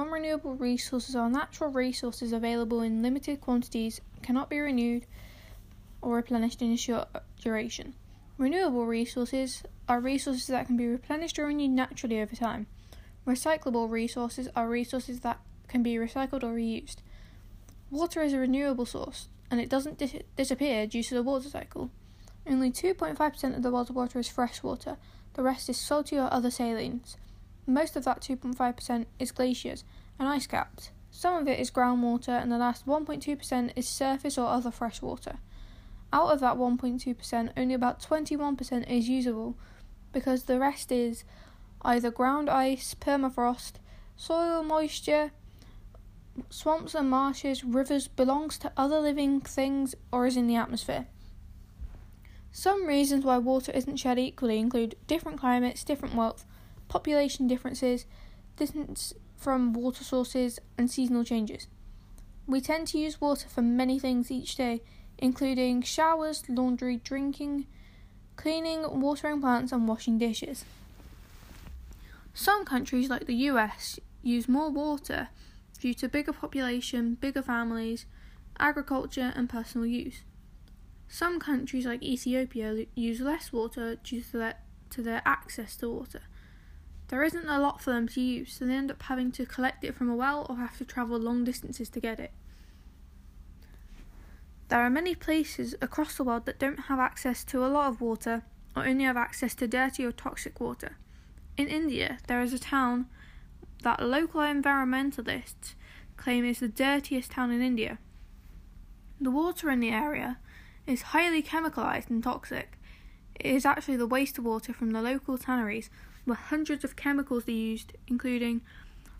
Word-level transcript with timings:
Non 0.00 0.08
renewable 0.08 0.54
resources 0.54 1.14
are 1.14 1.28
natural 1.28 1.70
resources 1.70 2.32
available 2.32 2.80
in 2.80 3.02
limited 3.02 3.38
quantities, 3.42 4.00
cannot 4.22 4.48
be 4.48 4.58
renewed 4.58 5.04
or 6.00 6.16
replenished 6.16 6.62
in 6.62 6.72
a 6.72 6.76
short 6.78 7.08
duration. 7.42 7.92
Renewable 8.38 8.86
resources 8.86 9.62
are 9.90 10.00
resources 10.00 10.46
that 10.46 10.66
can 10.66 10.78
be 10.78 10.86
replenished 10.86 11.38
or 11.38 11.44
renewed 11.44 11.72
naturally 11.72 12.18
over 12.18 12.34
time. 12.34 12.66
Recyclable 13.26 13.90
resources 13.90 14.48
are 14.56 14.70
resources 14.70 15.20
that 15.20 15.38
can 15.68 15.82
be 15.82 15.96
recycled 15.96 16.44
or 16.44 16.54
reused. 16.54 17.02
Water 17.90 18.22
is 18.22 18.32
a 18.32 18.38
renewable 18.38 18.86
source, 18.86 19.28
and 19.50 19.60
it 19.60 19.68
doesn't 19.68 19.98
dis- 19.98 20.22
disappear 20.34 20.86
due 20.86 21.02
to 21.02 21.14
the 21.14 21.22
water 21.22 21.50
cycle. 21.50 21.90
Only 22.46 22.70
2.5% 22.70 23.54
of 23.54 23.62
the 23.62 23.70
world's 23.70 23.90
water 23.90 24.18
is 24.18 24.28
fresh 24.30 24.62
water, 24.62 24.96
the 25.34 25.42
rest 25.42 25.68
is 25.68 25.76
salty 25.76 26.16
or 26.16 26.32
other 26.32 26.48
salines. 26.48 27.16
Most 27.66 27.96
of 27.96 28.04
that 28.04 28.20
2.5% 28.20 29.06
is 29.18 29.32
glaciers 29.32 29.84
and 30.18 30.28
ice 30.28 30.46
caps. 30.46 30.90
Some 31.10 31.36
of 31.36 31.48
it 31.48 31.58
is 31.58 31.70
groundwater, 31.70 32.40
and 32.40 32.50
the 32.50 32.58
last 32.58 32.86
1.2% 32.86 33.72
is 33.76 33.88
surface 33.88 34.38
or 34.38 34.48
other 34.48 34.70
freshwater. 34.70 35.38
Out 36.12 36.30
of 36.30 36.40
that 36.40 36.56
1.2%, 36.56 37.52
only 37.56 37.74
about 37.74 38.00
21% 38.00 38.90
is 38.90 39.08
usable 39.08 39.56
because 40.12 40.44
the 40.44 40.58
rest 40.58 40.90
is 40.90 41.24
either 41.82 42.10
ground 42.10 42.48
ice, 42.50 42.94
permafrost, 42.94 43.74
soil 44.16 44.62
moisture, 44.62 45.30
swamps 46.48 46.94
and 46.94 47.10
marshes, 47.10 47.64
rivers, 47.64 48.08
belongs 48.08 48.58
to 48.58 48.72
other 48.76 48.98
living 49.00 49.40
things, 49.40 49.94
or 50.12 50.26
is 50.26 50.36
in 50.36 50.46
the 50.46 50.56
atmosphere. 50.56 51.06
Some 52.52 52.86
reasons 52.86 53.24
why 53.24 53.38
water 53.38 53.72
isn't 53.72 53.96
shared 53.96 54.18
equally 54.18 54.58
include 54.58 54.96
different 55.06 55.38
climates, 55.38 55.84
different 55.84 56.14
wealth, 56.14 56.44
population 56.90 57.46
differences, 57.46 58.04
distance 58.56 59.14
from 59.36 59.72
water 59.72 60.04
sources, 60.04 60.58
and 60.76 60.90
seasonal 60.90 61.24
changes. 61.24 61.68
We 62.46 62.60
tend 62.60 62.88
to 62.88 62.98
use 62.98 63.20
water 63.20 63.48
for 63.48 63.62
many 63.62 63.98
things 63.98 64.30
each 64.30 64.56
day, 64.56 64.82
including 65.16 65.82
showers, 65.82 66.42
laundry, 66.48 66.96
drinking, 66.96 67.66
cleaning, 68.36 69.00
watering 69.00 69.40
plants, 69.40 69.72
and 69.72 69.86
washing 69.86 70.18
dishes. 70.18 70.64
Some 72.34 72.64
countries, 72.64 73.08
like 73.08 73.26
the 73.26 73.34
US, 73.50 74.00
use 74.22 74.48
more 74.48 74.70
water 74.70 75.28
due 75.78 75.94
to 75.94 76.08
bigger 76.08 76.32
population, 76.32 77.14
bigger 77.14 77.42
families, 77.42 78.04
agriculture, 78.58 79.32
and 79.36 79.48
personal 79.48 79.86
use. 79.86 80.22
Some 81.08 81.38
countries, 81.38 81.86
like 81.86 82.02
Ethiopia, 82.02 82.86
use 82.94 83.20
less 83.20 83.52
water 83.52 83.96
due 83.96 84.22
to 84.22 84.38
their, 84.38 84.54
to 84.90 85.02
their 85.02 85.22
access 85.24 85.76
to 85.76 85.88
water. 85.88 86.22
There 87.10 87.24
isn't 87.24 87.48
a 87.48 87.58
lot 87.58 87.80
for 87.80 87.90
them 87.90 88.06
to 88.06 88.20
use, 88.20 88.52
so 88.52 88.64
they 88.64 88.74
end 88.74 88.88
up 88.88 89.02
having 89.02 89.32
to 89.32 89.44
collect 89.44 89.82
it 89.82 89.96
from 89.96 90.08
a 90.08 90.14
well 90.14 90.46
or 90.48 90.56
have 90.56 90.78
to 90.78 90.84
travel 90.84 91.18
long 91.18 91.42
distances 91.42 91.88
to 91.88 91.98
get 91.98 92.20
it. 92.20 92.30
There 94.68 94.80
are 94.80 94.88
many 94.88 95.16
places 95.16 95.74
across 95.82 96.16
the 96.16 96.22
world 96.22 96.46
that 96.46 96.60
don't 96.60 96.82
have 96.82 97.00
access 97.00 97.42
to 97.46 97.64
a 97.64 97.66
lot 97.66 97.88
of 97.88 98.00
water 98.00 98.44
or 98.76 98.86
only 98.86 99.02
have 99.02 99.16
access 99.16 99.56
to 99.56 99.66
dirty 99.66 100.04
or 100.04 100.12
toxic 100.12 100.60
water. 100.60 100.98
In 101.56 101.66
India, 101.66 102.18
there 102.28 102.42
is 102.42 102.52
a 102.52 102.60
town 102.60 103.06
that 103.82 104.00
local 104.00 104.42
environmentalists 104.42 105.74
claim 106.16 106.44
is 106.44 106.60
the 106.60 106.68
dirtiest 106.68 107.32
town 107.32 107.50
in 107.50 107.60
India. 107.60 107.98
The 109.20 109.32
water 109.32 109.68
in 109.68 109.80
the 109.80 109.90
area 109.90 110.38
is 110.86 111.02
highly 111.02 111.42
chemicalized 111.42 112.08
and 112.08 112.22
toxic. 112.22 112.78
It 113.40 113.54
is 113.54 113.64
actually 113.64 113.96
the 113.96 114.08
wastewater 114.08 114.74
from 114.74 114.90
the 114.90 115.00
local 115.00 115.38
tanneries 115.38 115.88
where 116.26 116.36
hundreds 116.36 116.84
of 116.84 116.94
chemicals 116.94 117.48
are 117.48 117.52
used, 117.52 117.94
including 118.06 118.60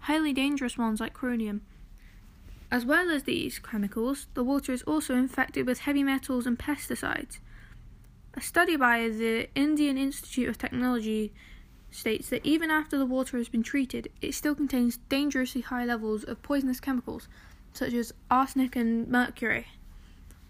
highly 0.00 0.32
dangerous 0.32 0.78
ones 0.78 1.00
like 1.00 1.12
chromium. 1.12 1.60
As 2.70 2.86
well 2.86 3.10
as 3.10 3.24
these 3.24 3.58
chemicals, 3.58 4.26
the 4.32 4.42
water 4.42 4.72
is 4.72 4.82
also 4.82 5.14
infected 5.14 5.66
with 5.66 5.80
heavy 5.80 6.02
metals 6.02 6.46
and 6.46 6.58
pesticides. 6.58 7.38
A 8.34 8.40
study 8.40 8.76
by 8.76 9.08
the 9.08 9.48
Indian 9.54 9.98
Institute 9.98 10.48
of 10.48 10.56
Technology 10.56 11.32
states 11.90 12.30
that 12.30 12.44
even 12.44 12.70
after 12.70 12.96
the 12.96 13.06
water 13.06 13.36
has 13.36 13.50
been 13.50 13.62
treated, 13.62 14.10
it 14.22 14.34
still 14.34 14.54
contains 14.54 14.96
dangerously 15.08 15.60
high 15.60 15.84
levels 15.84 16.24
of 16.24 16.42
poisonous 16.42 16.80
chemicals 16.80 17.28
such 17.74 17.92
as 17.92 18.14
arsenic 18.30 18.76
and 18.76 19.08
mercury. 19.08 19.66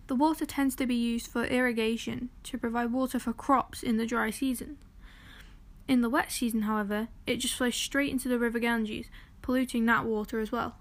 The 0.06 0.14
water 0.14 0.46
tends 0.46 0.76
to 0.76 0.86
be 0.86 0.94
used 0.94 1.26
for 1.26 1.44
irrigation 1.44 2.30
to 2.44 2.58
provide 2.58 2.92
water 2.92 3.18
for 3.18 3.32
crops 3.32 3.82
in 3.82 3.96
the 3.96 4.06
dry 4.06 4.30
season. 4.30 4.78
In 5.88 6.00
the 6.00 6.10
wet 6.10 6.30
season, 6.30 6.62
however, 6.62 7.08
it 7.26 7.36
just 7.36 7.54
flows 7.54 7.74
straight 7.74 8.12
into 8.12 8.28
the 8.28 8.38
River 8.38 8.58
Ganges, 8.58 9.06
polluting 9.42 9.84
that 9.86 10.04
water 10.04 10.40
as 10.40 10.52
well. 10.52 10.76